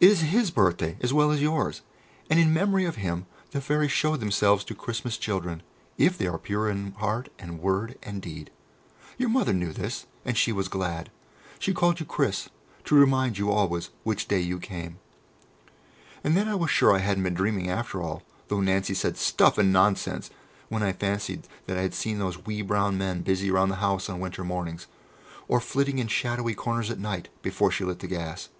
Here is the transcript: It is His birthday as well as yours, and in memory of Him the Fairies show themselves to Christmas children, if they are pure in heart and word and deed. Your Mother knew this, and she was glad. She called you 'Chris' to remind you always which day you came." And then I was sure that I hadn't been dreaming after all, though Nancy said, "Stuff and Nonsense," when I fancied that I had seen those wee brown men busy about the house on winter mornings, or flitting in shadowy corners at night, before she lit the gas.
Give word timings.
It 0.00 0.10
is 0.10 0.20
His 0.20 0.50
birthday 0.50 0.98
as 1.00 1.14
well 1.14 1.30
as 1.30 1.40
yours, 1.40 1.80
and 2.28 2.38
in 2.38 2.52
memory 2.52 2.84
of 2.84 2.96
Him 2.96 3.24
the 3.52 3.60
Fairies 3.62 3.90
show 3.90 4.16
themselves 4.16 4.64
to 4.64 4.74
Christmas 4.74 5.16
children, 5.16 5.62
if 5.96 6.18
they 6.18 6.26
are 6.26 6.36
pure 6.36 6.68
in 6.68 6.92
heart 6.98 7.30
and 7.38 7.58
word 7.58 7.96
and 8.02 8.20
deed. 8.20 8.50
Your 9.16 9.30
Mother 9.30 9.54
knew 9.54 9.72
this, 9.72 10.04
and 10.26 10.36
she 10.36 10.52
was 10.52 10.68
glad. 10.68 11.10
She 11.58 11.72
called 11.72 12.00
you 12.00 12.04
'Chris' 12.04 12.50
to 12.84 12.94
remind 12.94 13.38
you 13.38 13.50
always 13.50 13.88
which 14.02 14.28
day 14.28 14.40
you 14.40 14.58
came." 14.58 14.98
And 16.22 16.36
then 16.36 16.48
I 16.48 16.54
was 16.54 16.70
sure 16.70 16.92
that 16.92 16.96
I 16.98 17.06
hadn't 17.06 17.22
been 17.22 17.32
dreaming 17.32 17.70
after 17.70 18.02
all, 18.02 18.24
though 18.48 18.60
Nancy 18.60 18.92
said, 18.92 19.16
"Stuff 19.16 19.56
and 19.56 19.72
Nonsense," 19.72 20.28
when 20.68 20.82
I 20.82 20.92
fancied 20.92 21.48
that 21.66 21.78
I 21.78 21.80
had 21.80 21.94
seen 21.94 22.18
those 22.18 22.44
wee 22.44 22.60
brown 22.60 22.98
men 22.98 23.22
busy 23.22 23.48
about 23.48 23.70
the 23.70 23.76
house 23.76 24.10
on 24.10 24.20
winter 24.20 24.44
mornings, 24.44 24.86
or 25.48 25.60
flitting 25.60 25.98
in 25.98 26.08
shadowy 26.08 26.54
corners 26.54 26.90
at 26.90 27.00
night, 27.00 27.30
before 27.40 27.70
she 27.70 27.84
lit 27.86 28.00
the 28.00 28.06
gas. 28.06 28.50